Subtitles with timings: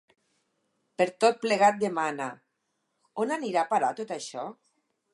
[1.01, 2.31] Per tot plegat, demana:
[3.27, 4.53] On anirà a parar això?